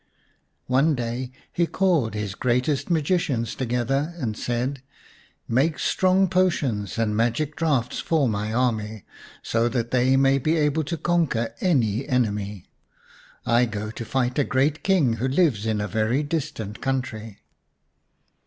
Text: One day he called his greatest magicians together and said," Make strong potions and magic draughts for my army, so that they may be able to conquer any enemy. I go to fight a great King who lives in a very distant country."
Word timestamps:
One 0.65 0.95
day 0.95 1.31
he 1.53 1.67
called 1.67 2.15
his 2.15 2.33
greatest 2.33 2.89
magicians 2.89 3.53
together 3.53 4.15
and 4.17 4.35
said," 4.35 4.81
Make 5.47 5.77
strong 5.77 6.27
potions 6.27 6.97
and 6.97 7.15
magic 7.15 7.55
draughts 7.55 7.99
for 7.99 8.27
my 8.27 8.51
army, 8.51 9.05
so 9.43 9.69
that 9.69 9.91
they 9.91 10.17
may 10.17 10.39
be 10.39 10.57
able 10.57 10.85
to 10.85 10.97
conquer 10.97 11.53
any 11.61 12.09
enemy. 12.09 12.65
I 13.45 13.65
go 13.65 13.91
to 13.91 14.03
fight 14.03 14.39
a 14.39 14.43
great 14.43 14.81
King 14.83 15.17
who 15.17 15.27
lives 15.27 15.67
in 15.67 15.79
a 15.79 15.87
very 15.87 16.23
distant 16.23 16.81
country." 16.81 17.43